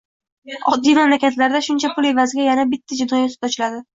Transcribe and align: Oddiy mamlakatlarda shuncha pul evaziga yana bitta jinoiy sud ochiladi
Oddiy 0.71 0.95
mamlakatlarda 0.99 1.61
shuncha 1.67 1.91
pul 1.97 2.09
evaziga 2.13 2.47
yana 2.47 2.65
bitta 2.73 3.01
jinoiy 3.03 3.31
sud 3.35 3.49
ochiladi 3.49 3.83